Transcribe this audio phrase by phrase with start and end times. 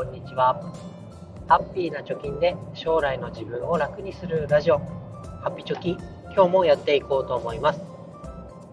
[0.00, 0.58] こんにちは。
[1.46, 4.78] ハッピーな貯金で将来の自分を楽にするラジオ。
[4.78, 5.98] ハッピチョキ
[6.34, 7.82] 今日もやっていこうと思います。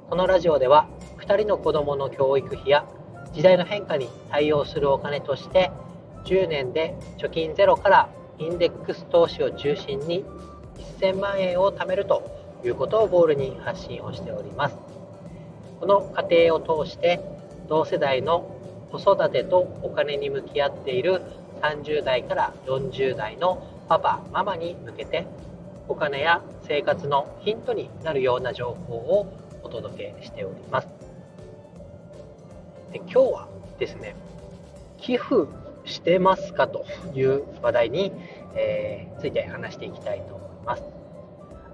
[0.10, 0.88] このラジオでは
[1.18, 2.86] 2人の子供の教育費や
[3.34, 5.70] 時代の変化に対応するお金として
[6.23, 8.09] 10年で貯金ゼロから
[8.39, 10.23] インデックス投資を中心に
[11.02, 12.23] 1000万円を貯めると
[12.64, 14.78] いうことをゴールに発信をしております。
[15.82, 17.20] この過程を通して
[17.67, 18.56] 同世代の
[18.91, 21.22] 子育てとお金に向き合っている
[21.62, 25.26] 30代から40代のパパママに向けて
[25.88, 29.28] お金や生活のヒントになるような情報を
[29.64, 30.88] お届けしております。
[32.92, 33.48] で今日は
[33.80, 34.16] ですね
[34.98, 35.48] 寄付
[35.86, 38.12] してますかという話題に、
[38.56, 40.84] えー、ついて話していきたいと思います。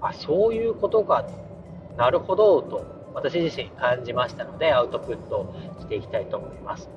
[0.00, 1.26] あそういうことが
[1.96, 6.88] なるほどと私自身感じましたのでアウトプットしていきたいと思います。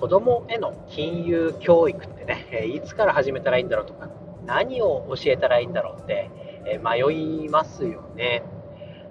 [0.00, 4.08] 子供への金融教育ってねいつから始めたらいいんだろうとか
[4.46, 6.30] 何を教えたらいいんだろうって
[6.66, 8.42] え迷いますよね。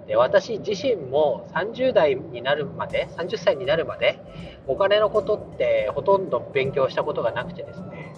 [0.06, 4.20] で私自身も30代になるまで30歳になるまで
[4.66, 8.14] お金のことってほとんど勉強したことがなくてですね。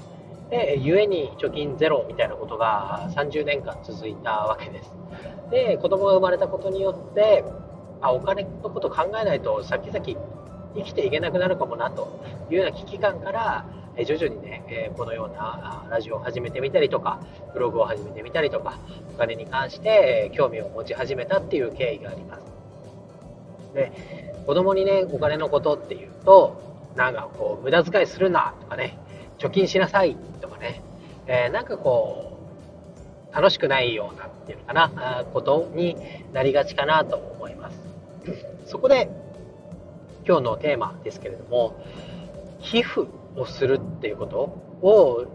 [0.51, 4.93] で故に貯金ゼロみたいなことが30年間続いたわけです。
[5.51, 7.45] で子供が生まれたことによって
[8.01, 10.21] あお金のこと考えないと先々
[10.77, 13.67] 生きていけなくなるかもなというような危機感から
[14.05, 17.21] 徐々にねえこのようなラジオを始めてみたりとか
[17.55, 18.79] ブログを始めてみたりとか
[19.15, 22.43] お金に関して興味を持ち始めたっていう経緯があります。
[23.75, 28.99] で子供にねお金のことっていうとなんかこう無駄遣いするなとかね
[29.39, 30.83] 貯金しなさいとかね、
[31.27, 32.39] えー、なんかこ
[33.31, 35.97] う楽しくないようなっていうのかなことに
[36.33, 37.79] なりがちかなと思います。
[38.67, 39.09] そこで
[40.27, 41.77] 今日のテーマですけれども
[42.61, 43.03] 寄付
[43.37, 44.39] をするっていうこと
[44.83, 45.27] を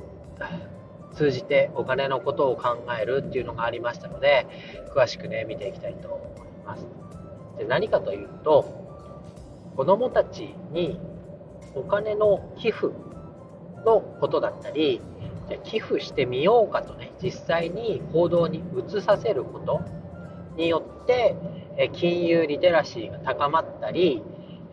[1.13, 4.47] 通じてお金のことを考えるっていうのがありましたので
[4.93, 6.85] 詳しくね見ていきたいと思います。
[7.57, 8.65] で何かというと
[9.75, 10.99] 子どもたちに
[11.75, 12.87] お金の寄付
[13.85, 15.01] のことだったり
[15.63, 19.81] 寄付してみようかとね実際に行動に移させること
[20.57, 21.35] によって
[21.93, 24.21] 金融リテラシーが高まったり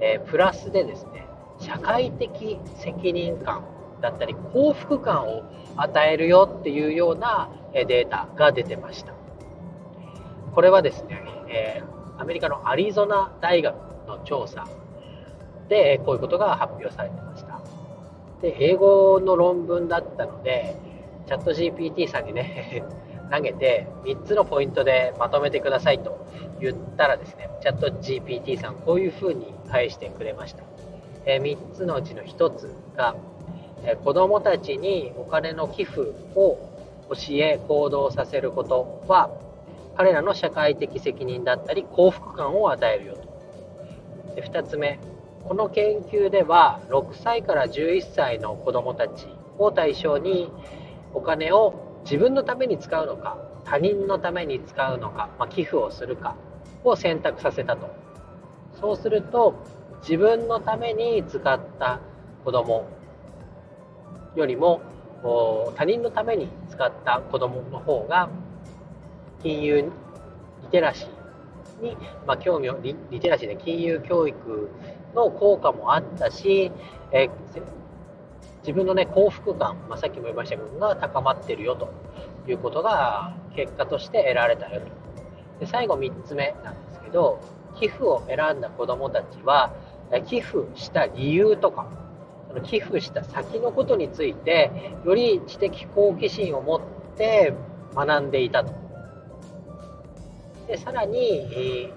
[0.01, 1.27] えプラスでですね
[1.59, 3.65] 社会的責任感
[4.01, 5.43] だったり幸福感を
[5.77, 9.13] 与えるよっていうようなデータが出てました。
[10.55, 11.83] これはですね、え
[12.19, 13.77] アメリカのアリゾナ大学
[14.07, 14.67] の調査
[15.69, 17.61] でこういうことが発表されてました。
[18.41, 20.77] で英語の論文だったので
[21.27, 22.85] チャット GPT さんにね
[23.31, 26.27] 投げて3つのポイントでまとめてくださいと
[26.61, 30.63] 言ったらですねチャット GPT さんこういうふうに返してくれました、
[31.27, 33.17] えー、3つのうちの1つが、
[33.85, 36.01] えー、子どもたちにお金の寄付
[36.35, 36.59] を
[37.11, 39.31] 教え行動させることは
[39.97, 44.35] 彼らの社会的責任だったり幸福感を与えるよと。
[44.37, 45.01] で2つ目
[45.45, 49.27] この研究では6歳から11歳の子どもたち
[49.59, 50.53] を対象に
[51.15, 56.37] お金を自分のために使うのか他人のために使うのか、まあ、寄付をするか
[56.85, 57.91] を選択させたと。
[58.81, 59.55] そうすると
[60.01, 62.01] 自分のために使った
[62.45, 62.87] 子供
[64.37, 64.81] よりも
[65.77, 68.31] 他人のために使った子供の方が
[69.43, 69.83] 金融
[70.63, 74.71] リテラシーに、まあ、興味をリリテラシーで金融教育
[75.15, 76.71] の効果もあったし、
[77.13, 77.29] え
[78.69, 81.91] 自分のね、幸福感、まあ、さっきも言いましたけど、が高まってるよと
[82.47, 84.87] いうことが結果として得られたよと。
[85.59, 87.41] で最後3つ目なんですけど、
[87.81, 89.73] 寄付を選んだ子どもたちは、
[90.27, 91.89] 寄付した理由とか、
[92.49, 94.71] その寄付した先のことについて、
[95.03, 96.81] より知的好奇心を持っ
[97.17, 97.55] て
[97.95, 98.75] 学んでいたと。
[100.67, 101.91] でさらに、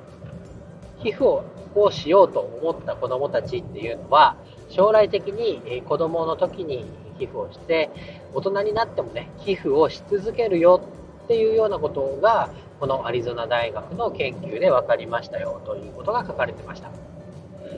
[1.03, 1.43] 寄付を
[1.75, 4.35] をしようと思った子どもたちっていうのは
[4.69, 6.85] 将来的に子供の時に
[7.19, 7.89] 寄付をして
[8.33, 10.81] 大人になってもね寄付をし続けるよ
[11.25, 16.89] っていうようなことがこのアリゾナ大学の研究で分かりましたよということが書かれてました。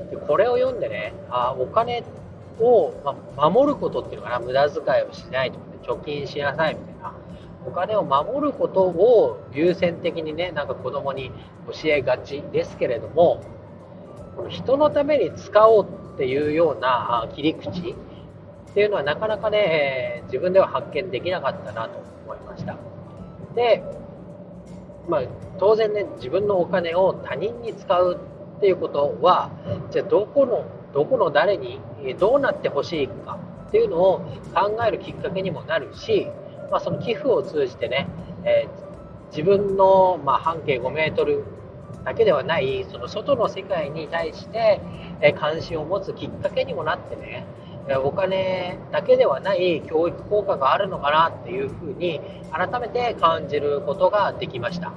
[0.09, 2.03] でこれを読んでねあお金
[2.59, 2.93] を、
[3.35, 7.13] ま、守ることっていうのかな無駄遣いをしないとか、ね、貯金しなさいみたいな。
[7.65, 11.31] お金を守ることを優先的にねなんか子供に
[11.67, 13.41] 教えがちですけれども
[14.49, 22.75] 人のために使おうっていうような切り口っていうのはなかなかね、自分では発見できなかったなと思いました。
[23.55, 23.83] で、
[25.07, 25.21] まあ、
[25.59, 28.19] 当然ね、自分のお金を他人に使う
[28.57, 29.51] っていうことは、
[29.91, 31.79] じゃあどこの、どこの誰に
[32.19, 34.19] どうなってほしいかっていうのを
[34.53, 36.27] 考えるきっかけにもなるし、
[36.71, 38.07] まあ、その寄付を通じてね、
[38.43, 41.43] えー、自分の、まあ、半径5メートル
[42.05, 44.81] だけではないその外の世界に対して、
[45.39, 47.45] 関心を持つきっかけにもなってね
[48.03, 52.19] お金だけではない教育効果があるのかなっていうふうに
[52.51, 54.93] 改めて感じることができました。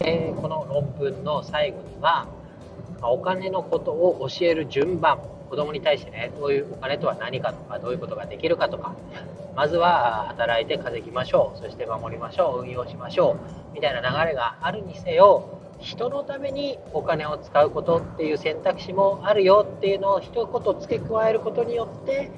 [0.00, 2.26] えこの論文の最後には
[3.02, 5.18] お金のことを教える順番
[5.48, 8.94] 子供に対してねどういうお金とは何かとかどういうことができるかとか
[9.56, 13.36] まずは働いて稼ぎましょうそして守りましょう運用しましょ
[13.72, 22.30] うみたいな流れがあるにせよ人のためにお金を使うことっていう選択肢もあるよっていうのを一言付け加えることによって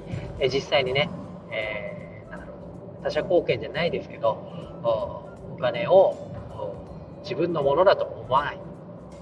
[0.53, 1.09] 実際にね、
[1.51, 2.53] えー、なんだろ
[3.01, 4.29] う他者貢献じゃないですけど
[4.83, 6.31] お金を
[7.23, 8.70] 自分のものだと思わない。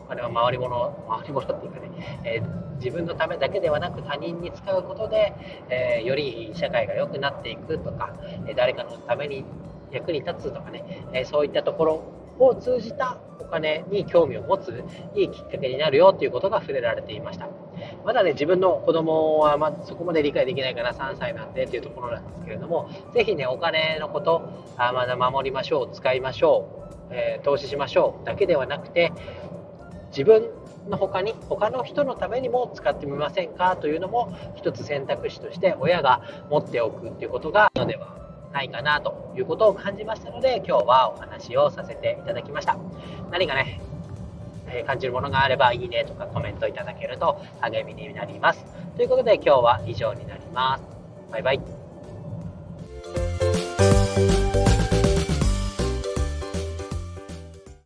[0.09, 5.35] お金は回り物回り物っていうかね、えー、自分のためだけではなく他人に使うことで、
[5.69, 8.15] えー、より社会が良くなっていくとか、
[8.47, 9.45] え誰かのために
[9.91, 12.03] 役に立つとかね、えそういったところ
[12.39, 14.83] を通じたお金に興味を持つ
[15.15, 17.47] いいきっかけになるよということが触れられていました。
[18.03, 24.41] まだね自分の子供はまそこまで理解できないから3歳なんでっていうところなんですけれども是非ねお金のこと
[24.77, 29.13] あまだ守りましょう使いましょう、えー、投資しましょうだけではなくて
[30.09, 30.49] 自分
[30.89, 38.15] の他に他の人のためにも使ってみませんかというのも一つ選択肢として親が持っておくっていうことがのでは
[38.51, 42.77] ないかなということを感じましたので今日はお話をさせていただきました。
[43.31, 43.79] 何かね、
[44.67, 48.65] え感じるものがあればいいねとかコメントいただけると励みになります。
[48.95, 50.83] ということで今日は以上になります。
[51.31, 51.78] バイバイ。